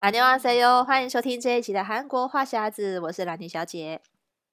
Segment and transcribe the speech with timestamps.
[0.00, 4.00] 蓝尼旺 C 哟，欢迎收听这一期的韩国话匣子，我是蓝妮小姐，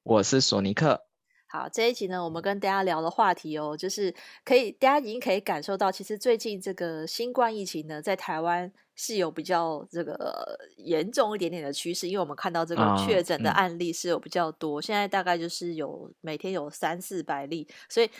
[0.03, 1.05] 我是索尼克。
[1.47, 4.13] 好，这一集呢，我们跟大家聊的话题哦，就是
[4.43, 18.11] 可以大家已经可以感受到，其实最近这个新冠疫情呢，在台湾是有比较这个严重一点点的趋势，因为我们看到这个确诊的案例是有比较多，现在大概就是有每天有三四百例，所以。”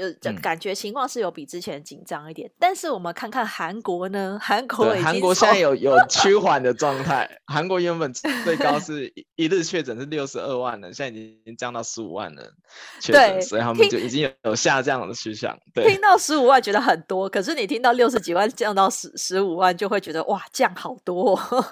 [0.00, 4.38] 呃，感觉情况是有比之前紧张一点，嗯、但是我们看看韩国呢？
[4.42, 7.28] 韩国韩国现在有有 趋缓的状态。
[7.46, 12.52] 韩国原本最 高是一日确诊是六十二万人，现在已经降到十五万人
[13.00, 15.56] 确诊，所以他们就已经有有下降的趋向。
[15.72, 21.64] 对，听到十五万觉得很多，可是你听到六十几万降到十十五万，就会觉得哇，降好多、哦。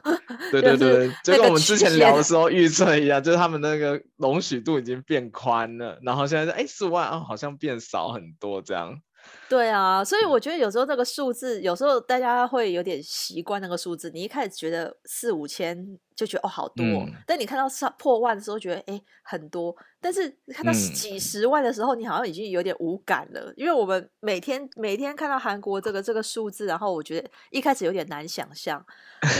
[0.50, 8.13] 对对对，就跟我们之前聊的时候预测一样，就是他们那个容许度已经变宽了，然后现在哎十五万啊，好像变少。
[8.14, 8.96] 很多这样，
[9.48, 14.10] 对啊，所以我觉得有时候这个数字，有时候大家会有点习惯那个数字。
[14.10, 19.74] 你一开始觉得四五千就觉得哦好多，嗯、但你看到上破万的时候，觉得哎很多。
[20.00, 28.84] 但是看到几十万的时候，嗯、你好像已经有点无感了，因为我们每天每天看到韩国这个这个数字，然后我觉得一开始有点难想象，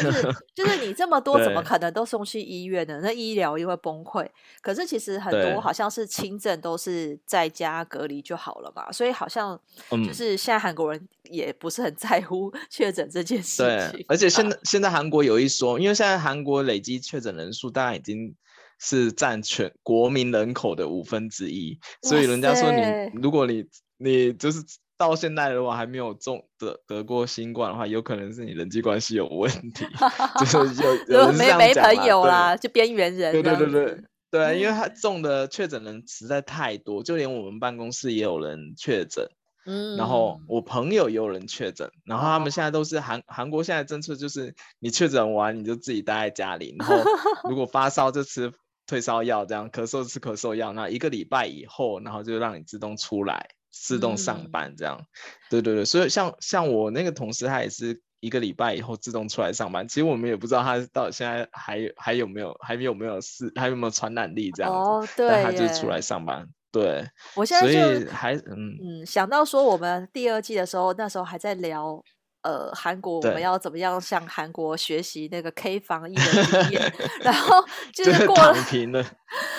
[0.02, 0.22] 就是
[0.54, 2.98] 就是你这么多，怎么可能都送去医院呢？
[3.02, 4.26] 那医疗又会崩溃。
[4.62, 13.66] 可是其实很多好像是轻症都是在家隔离就好了嘛，所以好像就是现在韩国人也不是很 在乎确诊这件事情。
[13.66, 18.34] 对，而且现在、啊、现在韩国有一说，因为现在韩国累积确诊人数大概已经。
[18.80, 22.82] 是占全国民人口的五分之一，所以人家说你，
[23.22, 23.64] 如果你
[23.96, 24.62] 你就是
[24.98, 29.86] 到现在如果还没有中得得过新冠的话，有可能是你人际关系有问题，
[30.40, 33.32] 就是有有人没没朋友啦，就边缘人。
[33.32, 39.24] 对对对对对，嗯、因为他中的确诊人实在太多，就连我们办公室也有人确诊，
[39.66, 46.96] 嗯，然后我朋友也有人确诊，然后他们现在都是韩韩国现在政策就是你确诊完你就自己待在家里，然后
[47.48, 48.52] 如果发烧就吃。
[48.86, 54.98] 退烧药这样，咳嗽吃咳嗽药，那一个礼拜以后，然后就让你自动出来，自动上班这样。
[55.00, 55.06] 嗯、
[55.48, 59.88] 对对对，所以像像我那个同事，他也是一个礼拜以后自动出来上班。
[59.88, 64.76] 其实我们也不知道他到现在还还有没有还有没有事，还有没有传染力这样子。
[64.78, 65.28] 哦，对。
[65.30, 66.46] 但他就出来上班。
[66.80, 67.04] 对。
[67.34, 72.02] 我现在就还嗯嗯想到说，我们第二季的时候，那时候还在聊。
[72.44, 76.92] 呃，韩国我们要怎么样向韩国学习那个 K 防疫的经验？
[77.24, 79.02] 然后 就是过了，躺平了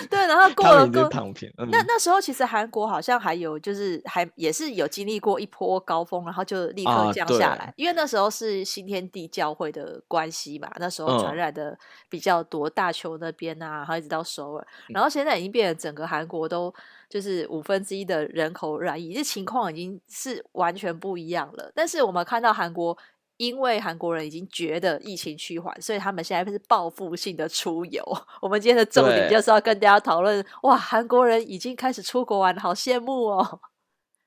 [0.07, 1.51] 对，然后 过了过躺平。
[1.71, 11.75] 那那时候其实韩国好像还有就是还也是有经历过一波高峰，然后就立刻降下来，啊、因为那时候是新天地教会的关系嘛，那时候传染的
[12.07, 16.71] 比较多，大邱那边啊，然后一直到首尔，然后现在已经变得整个韩国都。
[17.09, 21.71] 就是五分之一的人口染疫，这情况已经是完全不一样了。
[21.73, 22.97] 但是我们看到韩国，
[23.37, 28.03] 因为韩国人已经觉得疫情趋缓，所以他们现在是报复性的出游。
[28.41, 33.59] 我们今天的重点就是要跟大家讨论：哇，韩国人已经开始出国玩，好羡慕哦。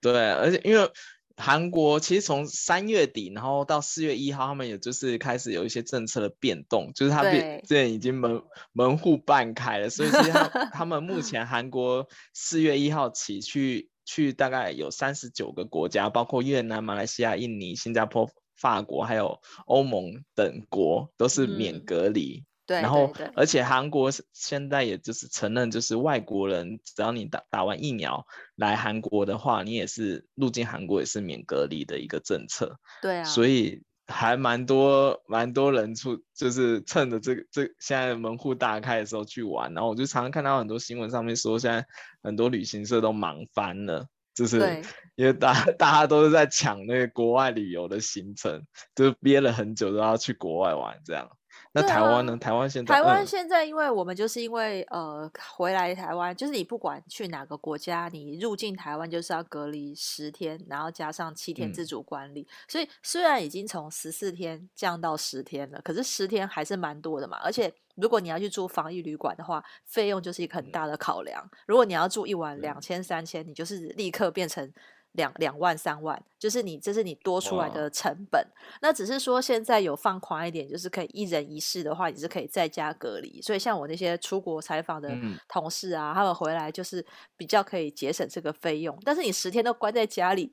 [0.01, 0.91] 对，而且因为。
[1.39, 7.33] 韩国其实从三月底，然后到四月一号，他们也就是开始有一些政策的变动，就是他们
[7.65, 22.43] 现在已经门门户半开了，所以其实他 他们目前韩国四月一号起去去大概有三十九个国家，包括越南、马来西亚、印尼、新加坡、法国，还有欧盟等国都是免隔离。
[22.45, 32.79] 嗯对，然后，而且韩国现在也就是承认，就是外国人只要你打打完疫苗来韩国的话，你也是入境韩国也是免隔离的一个政策。
[33.01, 39.73] 对啊，所以还蛮多蛮多人出，就是趁着这个这现在门户大开的时候去玩。
[39.73, 41.87] 然后我就常常看到很多新闻上面说，现在
[42.23, 44.83] 很多旅行社都忙翻了，就是
[45.15, 48.63] 因为大大家都是在抢那个国外旅游的行程，
[48.95, 51.31] 就是憋了很久都要去国外玩这样。
[51.73, 52.33] 那台湾呢？
[52.33, 62.41] 啊、台湾现在，台湾现在，因为我们就是因为、嗯、呃，回来台湾，就是你不管去哪个国家，你入境台湾就是要隔离十天，然后加上七天自主管理。
[62.43, 67.39] 嗯、所以虽然已经从十四天降到十天了，可是十天还是蛮多的嘛。
[67.43, 71.43] 而且如果你要去住防疫旅馆的话，费用就是一个很大的考量。
[71.45, 74.73] 嗯、如果你要住一晚两千三千，你就是立刻变成。
[75.19, 78.43] 两两万三万，就是你这是你多出来的成本。
[78.81, 83.43] 那只是说现在有放宽一点，就是可以一人一室的话，你是可以在家隔离。
[83.43, 85.11] 所以像我那些出国采访的
[85.49, 87.05] 同事啊，嗯、他们回来就是
[87.37, 88.97] 比较可以节省这个费用。
[89.05, 90.53] 但是你十天都关在家里，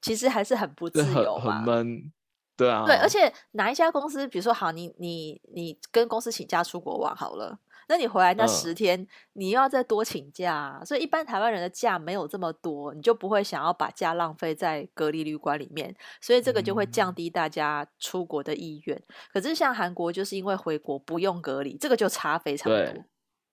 [0.00, 1.56] 其实还是很不自由嘛。
[1.56, 2.12] 很闷，
[2.56, 2.84] 对啊。
[2.86, 7.58] 对，而且哪一家公司，比如说好，你你你跟公司请假出国玩好了。
[7.92, 18.96] 那你回来那十天，嗯、你又要再多请假，啊，所以一般台湾人的假没有这么多，你就不会想要把假浪费在隔离旅馆里面，所以这个就会降低大家出国的意愿。
[18.96, 22.78] 嗯、可是像韩国，就是因为回国不用隔离，这个就差非常多。
[22.78, 23.04] 对，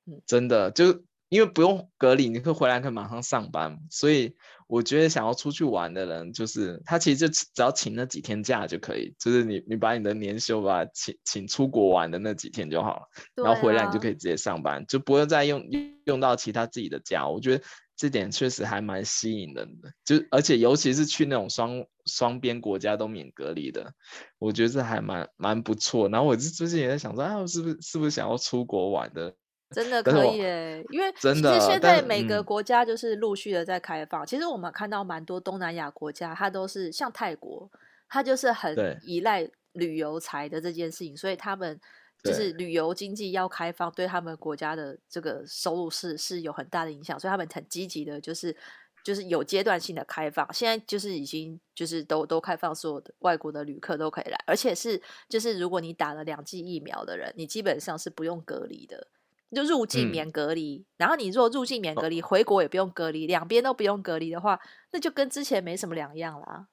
[0.05, 1.03] 嗯，真的就。
[1.29, 4.35] 因为不用隔离，你可以回来可以马上上班，所以
[4.67, 15.63] 我觉得想要出去玩的人，就是他其实就只要请那几天假就可以，就是你你把你的年休吧请请出国玩的那几天就好了，啊、然后回来你就可以直接上班，就不用再用
[16.05, 17.27] 用到其他自己的假。
[17.27, 17.63] 我觉得
[17.95, 23.93] 这点确实还蛮吸引人的，就而且尤其是去那种双双边国家都免隔离的，
[24.39, 26.09] 我觉得这还蛮蛮不错。
[26.09, 29.35] 然后我就最近也在想说，啊，我是不是是不是想要出国玩的？
[29.71, 34.25] 真的可以诶，因为其实现在每个国家就是陆续的在开放。
[34.25, 37.69] 其实我们看到蛮多东南亚国家，它都是像泰国，
[38.07, 41.79] 它就是很依赖旅游财的这件事情，所以他们
[42.23, 48.55] 就是旅游经济要开放，对他们国家的这个收入是是有很大的影响，所以他们很积极的，就是
[49.03, 50.51] 就是有阶段性的开放。
[50.51, 54.99] 现在就是已经就是都都开放，所有的外国的旅客都可以来，而且是
[55.29, 59.07] 就是如果你打了两剂疫苗的人，你基本上是不用隔离的。
[59.55, 64.59] 就入境免隔离，嗯、然后你如果入境免隔离，哦、回国也不用隔离，两边都不用隔离的话，
[64.91, 66.67] 那就跟之前没什么两样啦，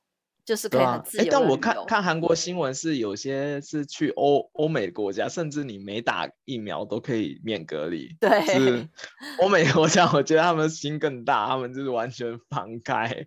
[0.44, 1.28] 就是可以很自由。
[1.30, 8.14] 但我看看韩国新闻是有些是去欧欧美国家，甚至你没打疫苗都可以免隔离。
[8.20, 8.88] 对，是
[9.40, 13.26] 欧美国家，我觉得他们心更大，他们就是完全放开、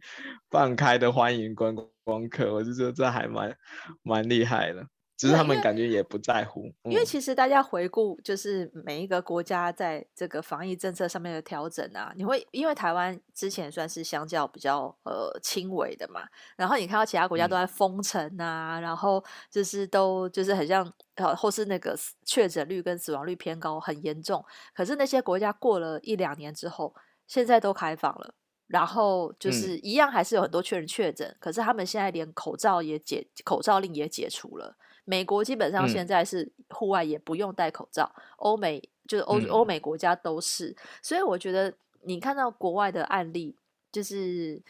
[0.52, 3.58] 放开的欢迎观光客，我就觉得这还蛮
[4.04, 4.86] 蛮厉害的。
[5.20, 16.22] 只是他们感觉也不在乎，因为，其实大家回顾，就是每一个国家在这个防疫政策上面的调整啊，你会因为台湾之前算是相较比较呃轻微的嘛，
[16.56, 19.22] 然后你看到其他国家都在封城啊，嗯、然后
[19.52, 21.94] 就是都就是很像呃或是那个
[22.24, 24.42] 确诊率跟死亡率偏高，很严重。
[24.74, 26.96] 可是那些国家过了一两年之后，
[27.28, 28.34] 现在都开放了，
[28.68, 34.78] 然后就是一样还是有很多确诊确诊，嗯、可是他们现在连口罩也解口罩令也解除了。
[35.10, 41.74] 美国基本上现在是户外也不用戴口罩，嗯、欧美就是欧欧美国家都是，所以我觉得
[42.04, 43.56] 你看到国外的案例，
[43.92, 44.62] 就是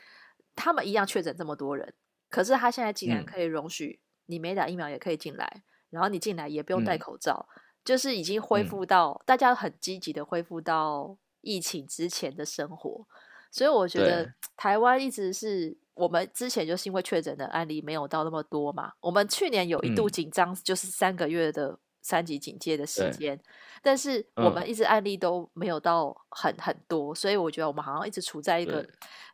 [0.55, 1.93] 他们一样确诊这么多人，
[2.29, 13.05] 可是他现在竟然可以容许你没打疫苗也可以进来，嗯、然后你进来也不用戴口罩，嗯、就是已经恢复到、嗯、大家很积极的恢复到疫情之前的生活，
[13.51, 15.75] 所以我觉得台湾一直是。
[15.99, 23.43] 我们之前就是因为确诊的案例没有到那么多嘛，我们去年有一度紧张，就是三个月的三级警戒的时间，嗯、
[23.83, 28.87] 但是我们一直案例都没有到很很多，所以我觉得我们好像一直处在一个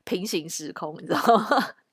[0.04, 1.48] 平行时空，你知道吗？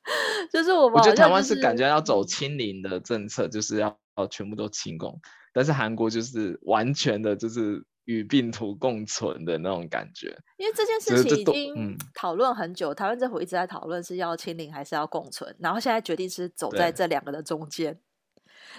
[0.50, 5.20] 就是我们、就是、我觉得台湾是感觉要走清零的政策，就是要要全部都清空，
[5.52, 7.84] 但是韩国就是完全的就是。
[8.04, 17.96] 与病毒共存的那种感觉，因为这件事情已经讨论很久，台湾政府一直在讨论是要清零还是要共存，然后现在决定是走在这两个的中间，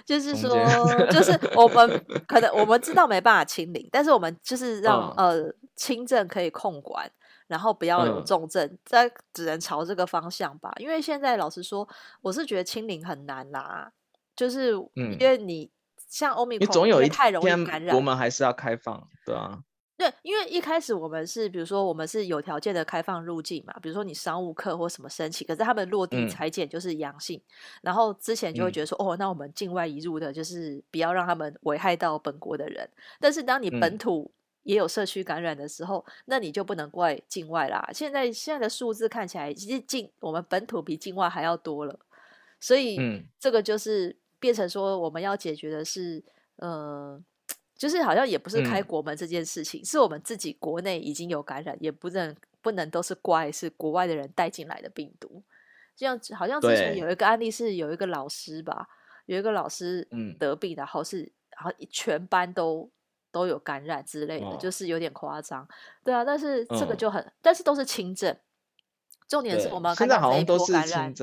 [0.04, 0.50] 就是说，
[1.10, 7.10] 就是我们可能我们知道没办法清零，但是我们就是让、嗯、呃轻症可以控管，
[7.46, 10.70] 然后不要有重症，这、嗯、只能朝这个方向吧。
[10.76, 11.88] 因为现在老实说，
[12.20, 13.90] 我是觉得清零很难啦，
[14.36, 15.70] 就是因为你。
[16.14, 17.34] 像欧米，你总有一天
[17.92, 19.58] 我们还是要开放，对啊，
[19.96, 27.50] 对，因为一开始我们是，比如说我们是有条件的开放入境嘛，比如说你商务客或什么申请，可是他们落地裁剪就是阳性，嗯、
[27.82, 32.88] 然后之前就会觉得说，嗯、哦，那我们境外移入的，就是不要让他们危害到本国的人。
[33.18, 34.30] 但是当你本土
[34.62, 37.90] 也有社区感染的时候，嗯、那你就不能怪境外啦。
[37.92, 41.98] 现在现在的数字看起来，其实境我们本土比境外还要多了，
[42.60, 43.00] 所以
[43.40, 44.16] 这个就是。
[44.44, 46.22] 变成说我们要解决的是，
[46.56, 47.18] 呃，
[47.74, 55.42] 就是好像也不是开国门这件事情，嗯、是我们自己国内已经有感染，也不能不能都是怪是国外的人带进来的病毒。
[55.96, 58.86] 这样好像之前有一个案例是有一个老师吧，
[59.24, 60.06] 有一个老师
[60.38, 61.20] 得病，然后是
[61.56, 62.90] 然后全班都
[63.32, 65.66] 都有感染之类的，哦、就是有点夸张。
[66.04, 68.36] 对啊，但是这个就很，嗯、但是都是轻症。
[69.26, 71.14] 重点是我们看到这一波感染，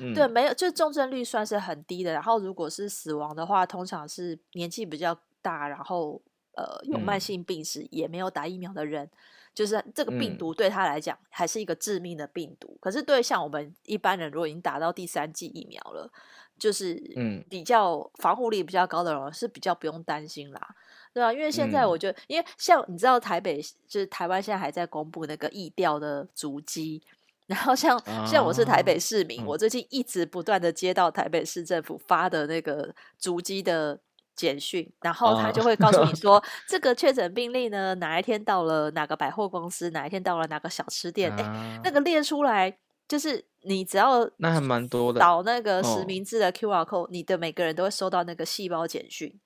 [0.00, 2.12] 嗯、对，没有，就重症率算是很低的。
[2.12, 6.20] 然后如果是死亡的话，通常是年纪比较大，然后
[6.56, 9.10] 呃有慢性病史，也没有打疫苗的人，嗯、
[9.54, 12.68] 就是这个病毒对他来讲还是一个致命的病毒。
[12.72, 16.10] 嗯、可是对像我们一般人，如果已经打到第三剂疫苗了，
[16.58, 20.74] 就是嗯比较防护力比较高的人是比较不用担心啦，
[21.12, 27.02] 对啊，因为现在我觉得，嗯、因为像你知道台北就是台湾现在还在公布那个疫调的足迹。
[27.52, 34.00] 然后像像我是台北市民，啊、我最近一直不断的接到台北市政府发的那个足迹的
[34.34, 42.74] 简讯，然后他就会告诉你 说，哦、这个确诊病例呢，哪一天到了哪个百货公司，哪一天到了哪个小吃店，哎、啊，那个列出来，
[43.06, 49.38] 就是你只要那还蛮多的，扫那个实名制的 QR code，、哦、你的每个人都会收到那个细胞简讯。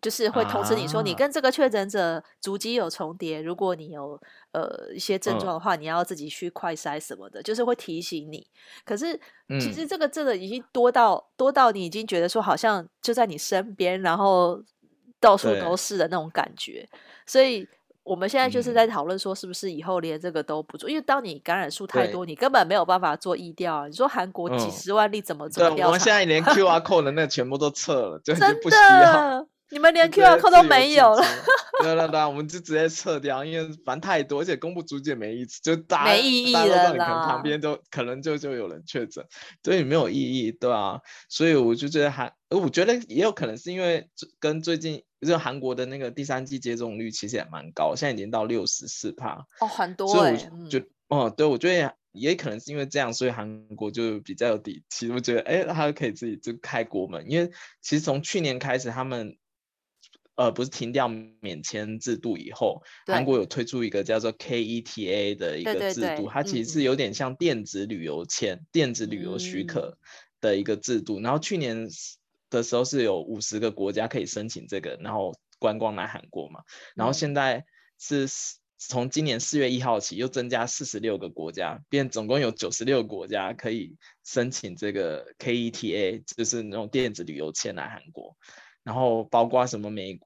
[0.00, 4.18] 就是会通知你说，你跟这个确诊者足迹有重叠，如果你有
[4.52, 8.46] 呃一些症状的话，你要自己去快筛什么的，就是会提醒你。
[8.84, 9.18] 可是
[9.60, 14.62] 其实这个真的已经多到多到你已经觉得说，好像就在你身边，然后
[15.20, 16.88] 到处都是的那种感觉。
[17.26, 17.68] 所以
[18.02, 20.88] 我们现在就是在讨论说，是不是以后连这个都不做？
[20.88, 23.86] 因为当你感染数太多，你根本没有办法做疫调啊。
[23.86, 25.68] 你说韩国几十万例怎么做？
[25.70, 29.46] 对，我们现在连 QR code 的那全部都撤了，就不需要。
[29.70, 31.22] 你们连 QR code 都没有了，
[31.80, 39.24] 对对对，我们就直接撤掉，因为反正太多，而且公布足迹也没意思，就大没意义了，大家都可能旁边都可能就就有人确诊，
[39.62, 44.08] 所以没有意义，对啊，所以我就觉得还，我觉得也有可能是因为
[44.40, 57.48] 跟最近就韩国的那个第三季接种率其实也蛮高，现在已经到六十四帕，哦，很多所以我，就哦、嗯，对，我觉得也可能是因为这样，所以韩国就比较有底气，我觉得哎，他可以自己就开国门，因为
[57.80, 59.36] 其实从去年开始他们。
[60.40, 69.98] 呃，不是停掉免签制度以后，韩国有推出一个叫做 KETA 的一个制度，对对对，它其实是有点像电子旅游签、嗯、电子旅游许可
[70.40, 71.20] 的一个制度。
[71.20, 71.86] 然后去年
[72.48, 76.62] 的时候是有五十个国家可以申请这个，然后观光来韩国嘛。
[76.94, 77.62] 然后现在
[77.98, 78.26] 是
[78.78, 83.94] 从今年四月一号起又增加四十六个国家，变总共有九十六个国家可以
[84.24, 88.34] 申请这个 KETA，就是那种电子旅游签来韩国。
[88.82, 90.18] 然后包括什么美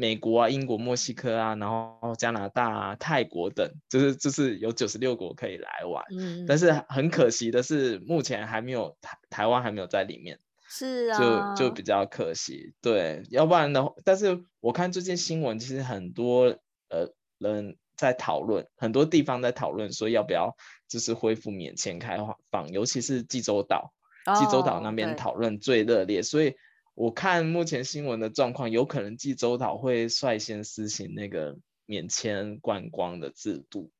[0.00, 6.04] 美国啊、英国、墨西哥啊，然后加拿大啊、泰国等，就是就是有九十六国可以来玩。
[6.16, 10.38] 嗯，但是很可惜的是，目前还没有台台湾还没有在里面。
[10.68, 11.18] 是啊，
[11.56, 12.74] 就就比较可惜。
[12.80, 16.44] 对，要不然的话，但是我看最近新闻，其实很多
[16.90, 20.54] 呃人在讨论，很多地方在讨论说要不要
[20.86, 22.18] 就是恢复免签开
[22.52, 23.92] 放，尤其是济州岛，
[24.38, 26.54] 济州岛那边讨论最热烈，所以。
[26.98, 33.92] 我看目前新闻的状况，有可能济州岛会率先实行那个免签观光的制度，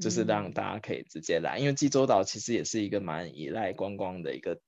[0.00, 4.58] 就是让大家可以直接来，嗯、因为济州岛其实也是一个蛮依赖观光的一个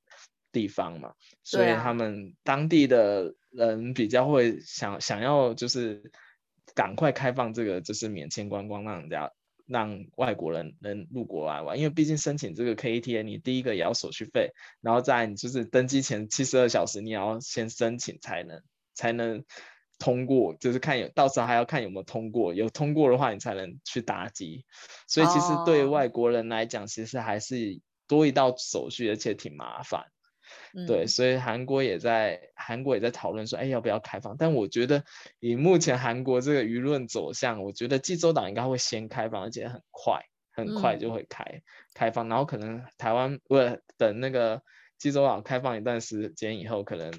[0.53, 6.13] 地方嘛，所以他们当地的人比较会想想要就是
[6.75, 9.33] 赶快开放这个就是免签观光，让人家。
[9.71, 14.51] 让外国人能入国来玩，因为毕竟申请这个 KETA，你第一个也要手续费，
[14.81, 18.61] 然后在你就是登机前七十二小时你也要先申请才能
[18.95, 19.45] 才能
[20.01, 24.65] 通过，就是看有到时候还要看有没有通过，有通过的话你才能去搭机，
[25.07, 30.07] 所以其实对外国人来讲，其实还是多一道手续，而且挺麻烦。
[30.87, 34.37] 对，所以韩国也在韩国也在讨论说，哎，要不要开放？
[34.37, 35.05] 但我觉得
[35.41, 40.23] 以目前韩国这个舆论走向，我觉得济州岛应该会先开放，而且很快，
[40.53, 41.63] 很快就会开、嗯、
[41.95, 42.29] 开放。
[42.29, 44.63] 然后可能台湾不是等那个
[44.97, 47.13] 济州岛开放一段时间以后，可能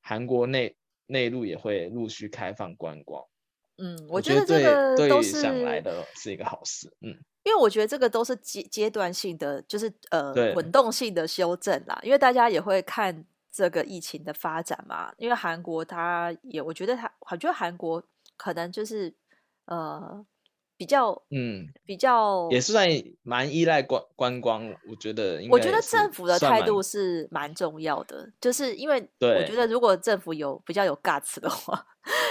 [0.00, 3.24] 韩国内内陆也会陆续开放观光。
[3.78, 6.92] 嗯，我觉得这个对对想来的是一个好事。
[7.00, 7.18] 嗯。
[7.48, 11.98] 因为我觉得这个都是阶阶段性的，就是呃滚动性的修正啦。
[12.02, 15.10] 因为大家也会看这个疫情的发展嘛。
[15.16, 18.04] 因为韩国它也，我觉得它，我觉得韩国
[18.36, 19.14] 可能就是
[19.64, 20.22] 呃
[20.76, 22.86] 比较嗯比较也是算
[23.22, 24.68] 蛮依赖观观光。
[24.86, 31.86] 我觉得，我觉得政府的态度是蛮重要的，就是因为我觉得如果政府有比较有 guts 的话。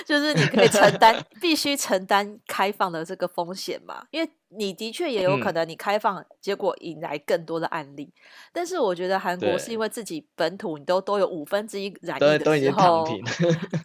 [0.05, 8.03] 就是你可以承担，必须承担开放的这个风险嘛，因为你的确也有可能你开放，结果引来更多的案例。
[8.03, 8.21] 嗯、
[8.53, 13.23] 但是我觉得韩国是因为自己本土你都都有五分之一染疫的时候，都已经躺平。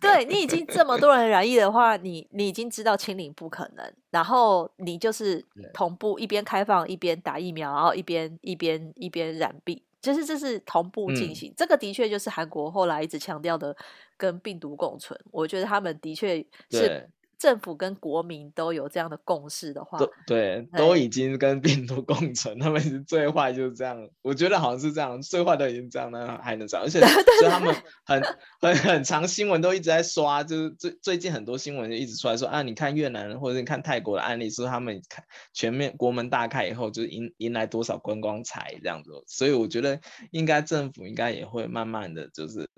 [0.00, 5.44] 对，你已经这么多人染疫的话，你你已经知道清零不可能，然后你就是
[5.74, 9.80] 同步一边开放一边打疫苗，然后一边一边一边染病。
[10.02, 13.74] 就是这是同步进行，嗯，这个的确就是韩国后来一直强调的，
[14.18, 15.18] 跟病毒共存。
[15.30, 17.08] 我觉得他们的确是。
[17.42, 24.08] 政府跟国民都有这样的共识的话，对，都已经跟病毒共存，他们是最坏就是这样。
[24.22, 26.86] 我觉得好像是这样，最坏都已经这样，了还能这样？
[26.86, 28.22] 而且所以他们很
[28.60, 35.02] 很很长新闻都一直在刷，就是最最近很多新闻就一直出来说啊，你看越南或者你看泰国的案例，说他们
[35.52, 39.10] 全面国门大开以后，就是迎迎来多少观光财这样子。
[39.26, 42.68] 所以我觉得应该政府应该也会慢慢的就是。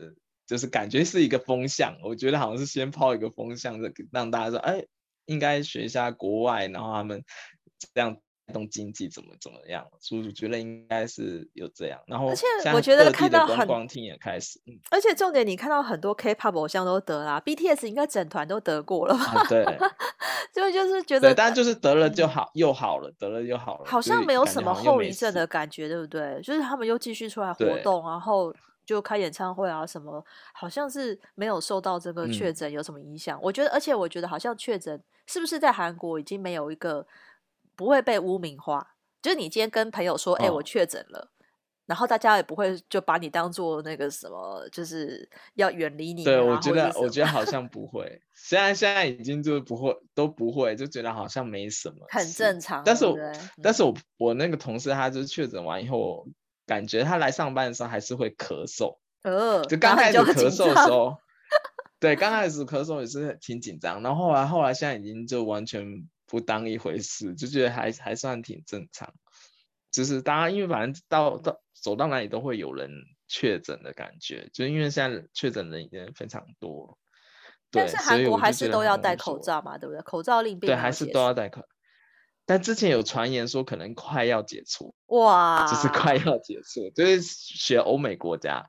[0.46, 3.80] 就是感觉是一个风向，我觉得好像是先抛一个风向，
[4.12, 4.84] 让大家说，哎，
[5.26, 7.24] 应该学一下国外，然后他们
[7.94, 8.14] 这样
[8.46, 11.98] 带动经济怎么怎么样，所以我觉得应该是有这样。
[12.06, 14.60] 然后，而且我觉得看到很光厅也开始，
[14.90, 19.24] 而且重点你看到很多 K-pop 偶像都得啦，BTS 应该整团都得过了吧？
[19.24, 19.64] 啊、对，
[20.52, 26.38] 就就是觉得，但就是得了就好，又好了，得了又好了，好像没有什么后遗症的感觉，对不对？
[26.42, 33.38] 就是他们又继续出来活动，然后就开演唱会啊什么，好像是没有受到这个确诊有什么影响。
[33.38, 37.06] 嗯、我觉得，而且我觉得好像确诊是不是在韩国已经没有一个。
[37.76, 41.28] 不会被污名化，就是你今天跟朋友说，哎、哦欸，我确诊了，
[41.86, 46.24] 然后大家也不会就把你当做那个什么，就是要远离你、啊。
[46.24, 48.22] 对，我觉得，我觉得好像不会。
[48.32, 52.84] 现在现在已经就不会，都不会，就觉得好像没什么，很正常。
[52.84, 53.18] 但是我，
[53.60, 56.24] 但是我，我那个同事，他就是确诊完以后，
[56.66, 58.98] 感觉他来上班的时候还是会咳嗽。
[59.22, 61.16] 呃，就刚开始咳嗽的时候，
[62.00, 66.08] 对，刚开始咳嗽也是挺紧张，然后后来后来现在已经就完全。
[66.26, 69.12] 不当一回事，就觉得还还算挺正常。
[69.92, 72.90] 就是大家因为反正到到走到哪里都会有人
[73.28, 76.98] 确诊的感觉，就因为现在确诊人已经非常多。
[77.70, 80.00] 但是韩国还是都要戴口罩嘛，对不对？
[80.00, 81.68] 口罩令对，还是都要戴口罩。
[82.46, 88.68] 但之前有传言说可能快要解除，哇，就是快要解除，就是学欧美国家，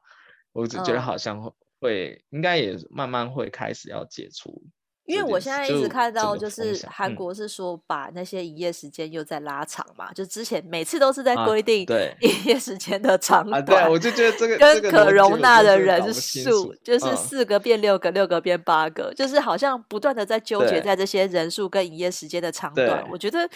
[0.53, 4.63] 我只觉得好像会、应该也慢慢会开始要解除。
[5.05, 11.85] 因为我现在一直看到，就是韩国是说把那些营业时间又在拉长嘛，就之前每次都是在规定
[12.21, 23.07] 营业时间的长短，对，我就觉得这个跟可容纳的人数就是四个变六个，六个变八个，就是好像不断的在纠结在这些人数跟营业时间的长短。
[23.11, 23.47] 我觉得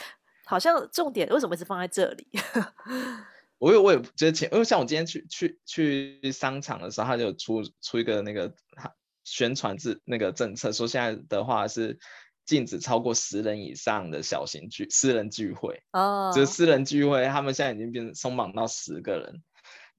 [0.45, 2.27] 好像重点为什么是放在这里？
[3.57, 8.53] 我也我也觉得前，因为像我今天去去去商场的时候，他就出出一个那个
[9.29, 11.99] 宣传制那个政策说，现在的话是
[12.45, 19.43] 禁止超过十人以上的小型聚私人聚会哦，就是私人聚会，他们现在已经变成松绑到十个人。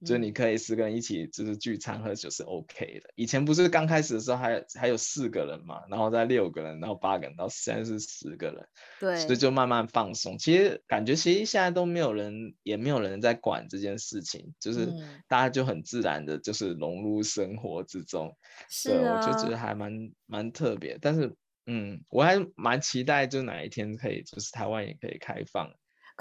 [0.05, 3.09] 就你可以十个人一起就是聚餐喝酒是 OK 的。
[3.15, 8.67] 以前不是刚开始的时候还有还有四个人嘛，然后再六个人，然后八个人，到现在是十个人。
[8.99, 10.37] 对，所以就慢慢放松。
[10.37, 14.87] 其实感觉其实现在都没有人，也没有人在管这件事情，就是
[15.27, 18.35] 大家就很自然的，就是融入生活之中。
[18.69, 20.97] 是啊，我就觉得还蛮蛮特别。
[21.01, 21.33] 但是
[21.67, 25.71] 嗯，我还蛮期待，就哪一天可以，就是台湾也可以开放。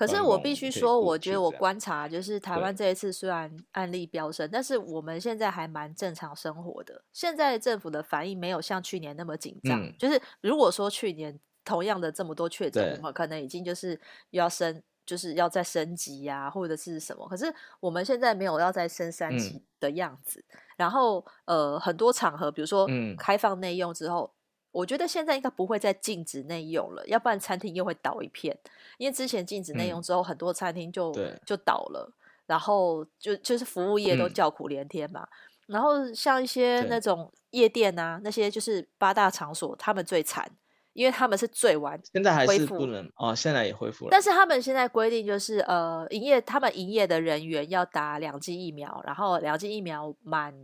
[0.00, 7.04] 可是我必须说，我觉得我观察就是台湾这一次虽然案例飙升，但是我们现在还蛮正常生活的。
[7.12, 9.78] 现在政府的反应没有像去年那么紧张。
[9.78, 17.28] 嗯、就是如果说去年同样的这么多确诊，我们可能已经就是要升，就是要再升级呀、啊，或者是什么。
[17.28, 20.42] 可是我们现在没有要再升三级的样子。
[20.48, 24.32] 嗯、然后呃，很多场合，比如说开放内用之后。
[24.72, 28.56] 我觉得现在应该不会再禁止内用了，要不然餐厅又会倒一片。
[28.98, 31.12] 因为之前禁止内用之后，嗯、很多餐厅就
[31.44, 32.12] 就倒了，
[32.46, 35.22] 然后就就是服务业都叫苦连天嘛。
[35.22, 40.48] 嗯、然后像一些那种夜店啊，那些就是八大场所，他们最惨，
[40.92, 42.00] 因为他们是最晚。
[42.12, 44.10] 现在还是不能哦，现在也恢复了。
[44.10, 50.54] 但是他们现在规定就是呃，营业他们营业的人员要打两剂疫苗，然后两剂疫苗满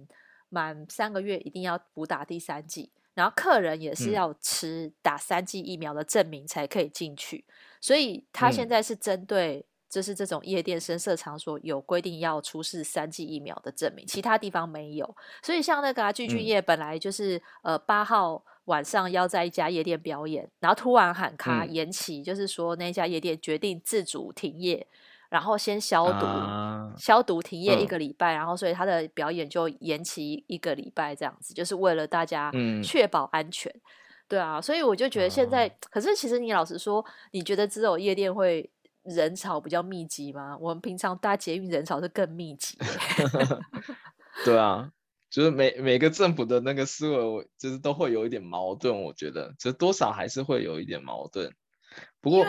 [0.49, 2.90] 满三个月一定要补打第三剂。
[3.16, 15.16] 然后客人也是要吃打三剂疫苗的证明才可以进去，嗯、所以他现在是针对就是这种夜店、声色场所有规定要出示三剂疫苗的证明，其他地方没有。
[15.42, 24.87] 所以像那个具俊曄本来就是、嗯、呃八号晚上要在一家夜店表演，然后突然喊卡延期，嗯、就是说那家夜店决定自主停业。
[25.37, 32.51] 然后先消毒，啊、消毒停业一个礼拜，嗯、然后所以他的表演就延期一个礼拜，这样子就是为了大家
[32.83, 33.70] 确保安全。
[33.70, 33.81] 嗯、
[34.29, 38.70] 对啊，所以我就觉得现在，啊、可是其实你老实说，你觉得只有夜店会
[39.03, 40.57] 人潮比较密集吗？
[40.59, 42.79] 我们平常搭捷运人潮是更密集。
[44.42, 44.90] 对啊，
[45.29, 49.03] 就是每每个政府的那个思维，就是都会有一点矛盾。
[49.03, 51.53] 我觉得，就多少还是会有一点矛盾。
[52.26, 52.44] 不过，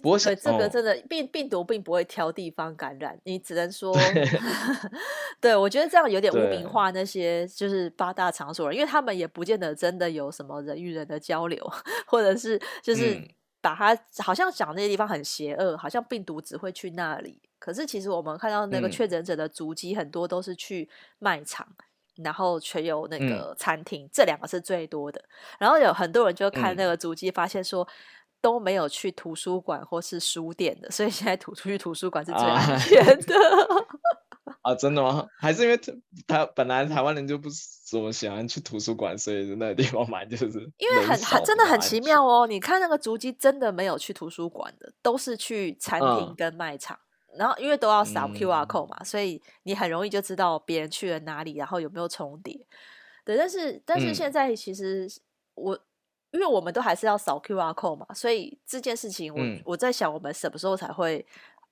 [0.00, 4.40] 不过，这个真的病病毒并不会挑地方感染，你只能说， 对，
[5.38, 11.62] 对我觉得这样有点污名化那些就是八大场所，因为他们也不见得真的有什么人与人的交流，
[12.06, 13.20] 或者是就是
[13.60, 17.38] 把它好像讲那些地方很邪恶，好像病毒只会去那里。
[17.58, 20.88] 可是其实我们看到那个确诊者的足迹很多都是去
[21.18, 21.68] 卖场，
[22.22, 25.22] 然后全有那个餐厅，这两个是最多的。
[25.58, 27.86] 然后有很多人就看那个足迹，发现说。
[28.40, 33.34] 都没有去图书馆或是书店的，所以现在吐出去图书馆是最安全的。
[34.62, 35.26] 啊，真的吗？
[35.38, 35.78] 还是因为
[36.26, 37.48] 他本来台湾人就不
[37.88, 40.46] 怎么喜欢去图书馆，所以那个地方买就是
[40.78, 42.46] 因为很很真的很奇妙哦。
[42.46, 46.98] 你看那个足迹真的没有去图书馆的，都是去餐厅跟卖场，
[47.28, 52.58] 嗯、然后因为都要扫 QR code 嘛，嗯、所以你很容易就知道别人去了哪里，然后有没有重叠。
[53.24, 55.06] 对，但是但是现在其实
[55.54, 55.80] 我、嗯、
[56.30, 61.24] 因为我们都还是要扫 QR code 嘛，所以这件事情我、嗯、我在想，我们什么时候才会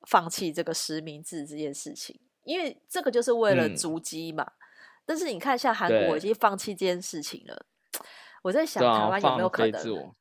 [0.09, 2.19] 放弃这个实名制这件事情？
[2.45, 4.53] 因为这个就是为了足迹嘛，嗯、
[5.05, 7.67] 但是你看，像韩国已经放弃这件事情了。
[8.43, 9.93] 我在想，台湾有没有可能？
[9.93, 10.15] 我，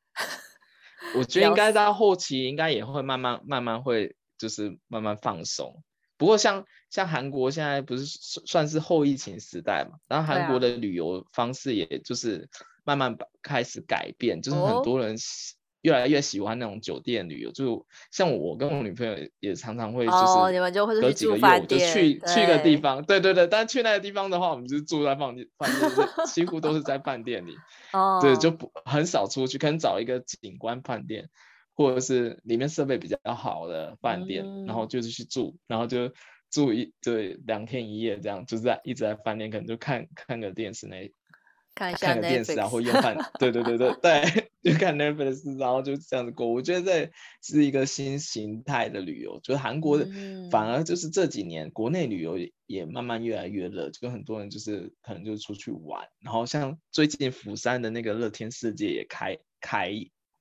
[1.20, 5.82] 我觉得应该到后期应该也会慢慢慢慢会就是慢慢放松。
[6.18, 8.04] 不过像像韩国现在不是
[8.46, 12.48] 算是后疫情时代嘛，然后韩国的旅游方式也就是
[12.86, 15.16] 慢慢开始改变，啊、就是很多人。
[15.82, 27.54] 越来越喜欢那种酒店旅游，就像我跟我女朋友也常常会，就是你们就会隔几个月我就去去个地方，对对对，但去那个地方的话，我们就住在饭店，饭店几乎都是在饭店里，
[27.92, 31.28] 哦，对，就不很少出去，可能找一个景观饭店，
[31.72, 36.10] 或者是里面设备比较好的饭店，嗯、然后就是去住，然后就
[36.50, 41.12] 住一对两天一夜这样，就是在一直在饭店，可能就看看个电视那。
[41.76, 46.48] 看一下电视，然后用饭， 对对对对对，就看 Netflix，然后就这样子过。
[46.48, 47.12] 我觉得这
[47.42, 56.08] 是一个新形态的旅游，就是韩国的，嗯、反而就是这几年国内旅游也慢慢越来越热，就很多人就是可能就出去玩。
[56.20, 59.92] 然后像最近釜山的那个乐天世界也开开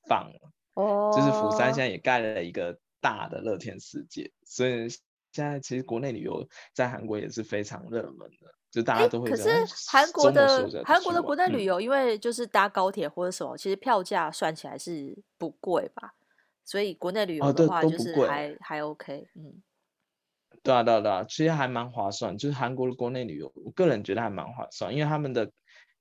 [0.07, 4.87] 放了，哦，就是釜山现在也盖了一个大的乐天世界，所以
[5.33, 8.55] 现在其实国内旅游在韩国也是非常热门的。
[8.75, 9.29] 就大家都会。
[9.29, 9.49] 可是
[9.87, 16.13] 韩国的韩国的国内旅游，因为就是搭高铁或者什么，嗯、其实票价算起来是不贵吧？
[16.65, 19.29] 所以国内旅游的话，就是还、哦、还 OK。
[19.35, 19.63] 嗯，
[20.61, 22.37] 对啊，对啊，对啊，其实还蛮划算。
[22.37, 25.49] 就是韩国的国内旅游，我个人觉得还蛮划算，因为他们的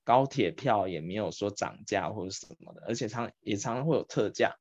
[0.03, 4.57] 高铁票也没有说涨价或者什么的，而且常也常常会有特价，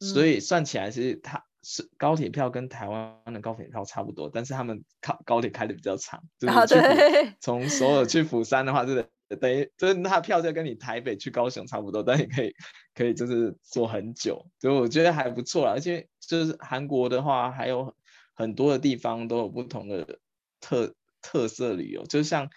[0.00, 1.44] 所以算起来其实它。
[1.70, 9.06] 是高铁票跟台湾的高铁票差不多，但是他们高高铁开的比较长，就是从首尔去釜山的话，就是
[9.38, 12.54] 等于就是它的票价跟你台北去高雄差不多，但你可以
[12.94, 15.72] 可以就是坐很久，所以我觉得还不错啦。
[15.72, 17.94] 而且就是韩国的话，还有
[18.32, 20.20] 很多的地方都有不同的
[20.62, 22.48] 特特色旅游，就像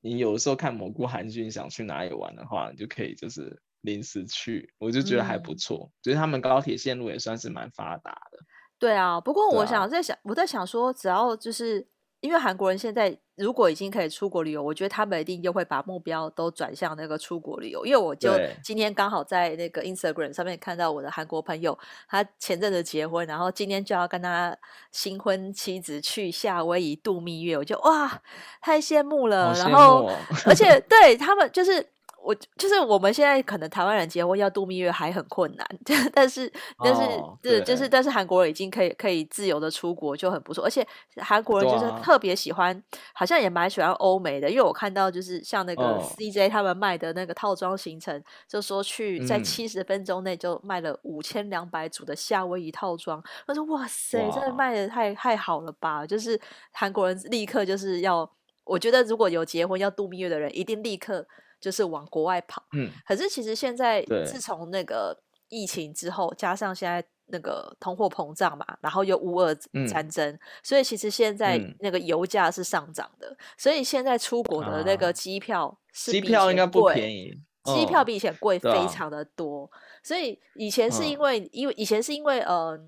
[0.00, 3.60] 你有的时候看蘑菇韩剧，想去哪里玩的话，你就可以就是。
[3.84, 8.38] 临时去，我就觉得还不错，就是、嗯、他们高铁线路也算是蛮发达的。
[8.84, 11.86] 对啊，不过我想在想，啊、我在想说，只要就是
[12.20, 17.86] 因为韩国人现在如果已经可以出国旅游，我觉得他们一定又会把目标都转向那个出国旅游。
[17.86, 18.30] 因为我就
[18.62, 24.54] 今天刚好在那个 Instagram 上面看到我的韩国朋友，他前阵子结婚，然后今天就要跟他
[24.92, 28.20] 新婚妻子去夏威夷度蜜月，我就哇，
[28.60, 29.54] 太羡慕了。
[29.54, 30.10] 慕哦、然后
[30.44, 31.93] 而且 对他们就是。
[32.24, 35.66] 我就是我们现在可能台湾人结婚要度蜜月还很困难，
[36.12, 36.50] 但是
[36.82, 37.02] 但是
[37.40, 37.84] 对，就是。
[37.86, 40.84] 但是韩国人已经可以可以自由的出国就很不错，而且
[41.18, 42.82] 韩国人就是特别喜欢，
[43.12, 56.40] 好像也蛮喜欢欧美的，因为我看到就是像那个 CJ 他们卖的那个套装行程，就说去在七十分钟内就卖了五千两百组的夏威夷套装，他说哇塞，真的卖的太太好了吧，就是
[56.72, 58.28] 韩国人立刻就是要，
[58.64, 61.24] 我觉得如果有结婚要度蜜月的人，一定立刻。
[61.64, 69.54] 就是往国外跑，嗯，可是其实现在自从那个疫情之后，加上现在那个通货膨胀嘛，然后又乌俄
[69.88, 77.32] 战争，嗯、所以其实现在那个油价是上涨的，嗯、所以现在出国的那个机票机票应该不便宜，
[77.64, 79.70] 机票比以前贵非常的多，哦、
[80.02, 82.78] 所以以前是因为因为以前是因为呃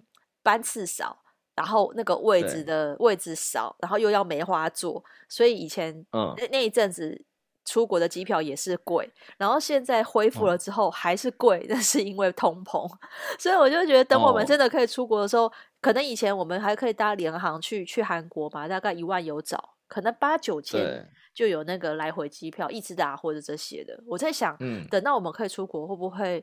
[0.43, 1.19] 班次少，
[1.55, 7.25] 然后那个位置的位置少，然后又要梅花座，所以以前那那一阵子。
[7.67, 12.89] 出国的机票也是贵，然后现在恢复了之后还是贵，那、哦、是因为通膨，
[13.39, 24.01] 所以我就觉得等我们真的可以出国的时候，哦、可能以前我们还可以搭联航去去韩国嘛，大概一万有找，可能八九千就有那个来回机票，一直打或者这些的。
[24.07, 26.43] 我在想，嗯、等到我们可以出国，会不会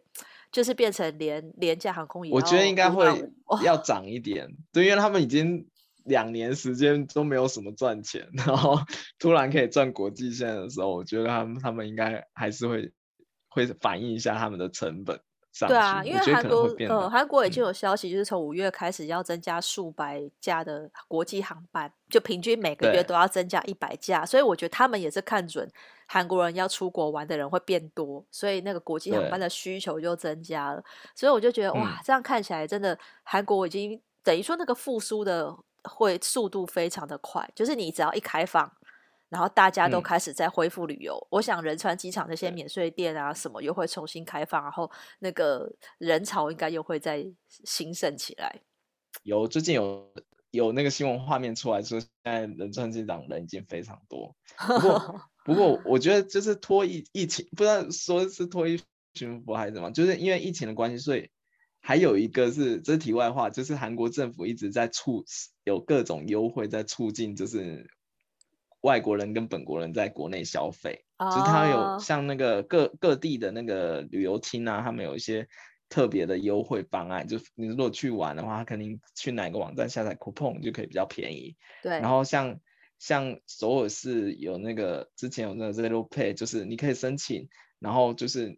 [0.52, 2.30] 就是变成廉廉价航空？
[2.30, 3.06] 我觉得应该会
[3.64, 5.66] 要涨一点，哦、对，因为他们已经。
[6.06, 8.78] 两年时间都没有什么赚钱， 然后
[9.20, 12.92] 突然可以赚国际线的时候，我觉得他们他们应该还是会
[13.48, 15.20] 会反映一下他们的成本
[15.52, 15.70] 上。
[15.70, 25.70] 对啊，因为韩国呃韩国已经有消息，就是从五月开始要增加数百架的国际航班，就平均每个月都要增加一百架，所以我觉得他们也是看准
[26.08, 30.84] 韩国人要出国玩的人会变多，所以那个国际航班的需求就增加了。
[31.16, 35.56] 所以我就觉得哇，这样看起来真的韩国已经等于说那个复苏的。
[35.84, 38.72] 会速度非常的快，就是你只要一开放，
[39.30, 41.16] 然后大家都开始在恢复旅游。
[41.16, 48.62] 嗯、我想仁川机场那些免税店啊，什么又会重新开放，然后那个人潮应该又会再兴盛起来。
[49.24, 50.14] 有最近有
[50.52, 54.36] 有那个新闻画面出来说，现在仁川机场人已经非常多。
[54.68, 58.82] 不过不过，我觉得就是拖疫疫情，不知道说是拖疫
[59.14, 61.30] 情还是怎么，就是因为疫情的关系，所以。
[61.86, 65.26] 还有一个是，这是题外话，就是韩国政府一直在促
[65.66, 67.90] 有各种优惠，在促进就是
[68.80, 71.04] 外国人跟本国人在国内消费。
[71.18, 71.30] Oh.
[71.30, 75.46] 就是他有像那个各各地的那个旅游厅啊，他们有一些
[75.90, 77.28] 特别的优惠方案。
[77.28, 81.58] 就你如果去玩的话，他肯定去哪个网站下载 coupon 就可以比较便宜。
[81.82, 82.00] 对。
[82.00, 82.62] 然后像
[82.98, 88.58] 像首尔市有那个之前有那个 Zero Pay，就是你可以申请，然后就是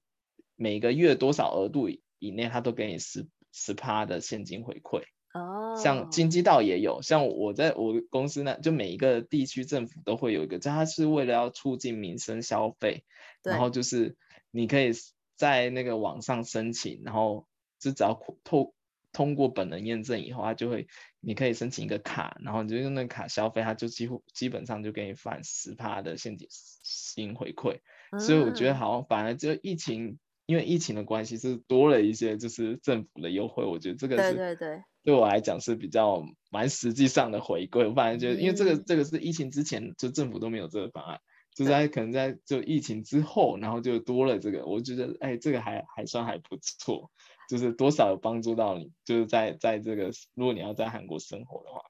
[0.56, 1.90] 每个月多少额度。
[2.26, 5.82] 以内他都给你十十趴的现金回馈哦，oh.
[5.82, 13.06] 像京畿道也有，像我在我公司那，就每一个地区政府都会有一个，它是为了要促进民生消费，
[13.44, 14.18] 然后就是
[14.50, 14.92] 你可以
[15.36, 17.48] 在那个网上申请，然后
[17.80, 18.74] 就只要通
[19.14, 20.88] 通过本人验证以后，它就会
[21.20, 27.80] 你可以申请一个卡，然后你就用那个卡消费，它就几乎基本上就给你返十趴的现金回馈
[28.12, 28.22] ，oh.
[28.22, 30.18] 所以我觉得好像反而就疫情。
[30.45, 37.88] 因为疫情的关系，是多了一些就是政府的优惠，我觉得这个是对对对，对我来讲是比较蛮实际上的回归。
[37.88, 41.19] 我反正觉得，因为这个这个是疫情之前就政府都没有这个方案，
[41.55, 47.10] 就在可能在就疫情之后，然后就多了这个，我觉得哎，这个还还算还不错，
[47.49, 51.81] 就是多少有帮助到你，就是在在这个如果你要在韩国生活的话。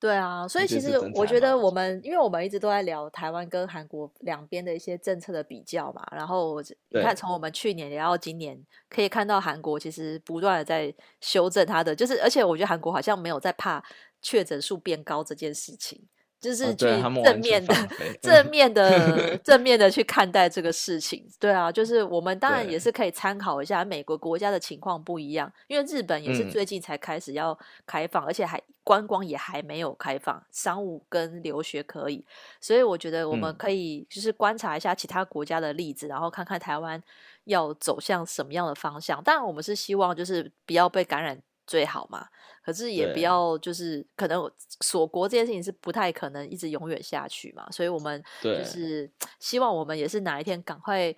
[0.00, 6.58] 对啊，所以其实我觉得我们，因为我们一直都在聊台湾跟韩国两边的一些政策的比较嘛，然后
[6.88, 8.58] 你看从我们去年聊到今年，
[8.88, 13.84] 可以看到韩国其实不断的在修正它的，就是而且我觉得韩国好像没有在怕
[14.22, 16.02] 确诊数变高这件事情。
[16.40, 16.86] 就是去
[17.22, 17.74] 正 面的、
[18.22, 32.24] 正面的、正面的去看待这个事情，对啊，就是我们当然也是可以参考一下美国国家的情况不一样，因为日本也是最近才开始要开放，而且还观光也还没有开放，商务跟留学可以，
[32.58, 37.00] 所以我觉得我们可以就是观察一下其他国家的例子，然后看看台湾
[37.44, 39.22] 要走向什么样的方向。
[39.22, 41.38] 当然，我们是希望就是不要被感染。
[41.70, 42.26] 最好嘛，
[42.64, 51.14] 可是也不要就是可能锁国这件事情是不太可能一直永远下去嘛，所以我们就是希望我们也是哪一天赶快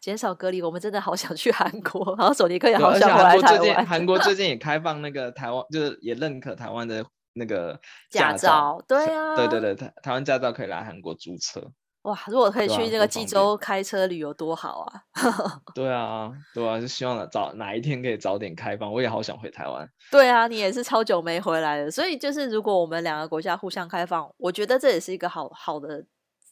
[0.00, 0.62] 减少隔离。
[0.62, 3.84] 我们真的好想去韩国， 然后索尼克也好想回来台湾。
[3.86, 7.78] 韩国最近也 开放那个台湾，就是也认可台湾的那个
[8.10, 11.70] 驾照，对啊，对对对，台台湾驾照可以来韩国注册。
[12.04, 15.02] 哇，如果可以去那个济州开车旅游多好啊！
[15.74, 18.92] 对啊，对啊，就希望早哪一天可以早点开放。
[18.92, 19.88] 我也好想回台湾。
[20.10, 26.04] 对啊，你也是超久没回来了，所以就是如果我们两个国家互相开放，我觉得这也是一个好好的。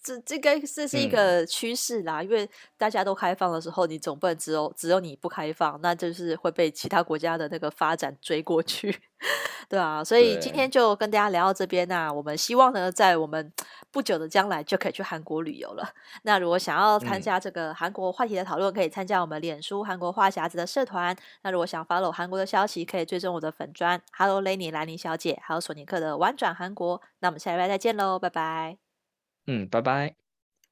[0.03, 9.01] 这这个这是一个趋势啦，嗯，因为大家都开放的时候，你总不能只有只有你不开放，那就是会被其他国家的那个发展追过去，
[9.69, 10.03] 对啊。
[10.03, 13.53] 所以今天就跟大家聊到这边啊，我们希望呢，在我们
[13.93, 15.89] 不久的将来就可以去韩国旅游了。
[16.23, 21.17] 那如果想要参加这个韩国话题的讨论，可以参加我们脸书韩国话匣子的社团。
[21.43, 27.01] 那如果想 follow 韩国的消息，可以追踪我的粉专 Hello Lenny 兰妮小姐，还有索尼克的玩转韩国。
[27.21, 28.92] 那我们下礼拜再见喽，拜拜。
[29.47, 30.22] 嗯，拜拜。